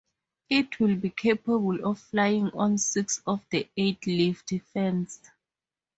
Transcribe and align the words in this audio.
It 0.49 0.79
will 0.79 0.95
be 0.95 1.11
capable 1.11 1.85
of 1.87 1.99
flying 1.99 2.49
on 2.55 2.79
six 2.79 3.21
of 3.27 3.45
the 3.51 3.69
eight 3.77 4.07
lift 4.07 4.51
fans. 4.73 5.21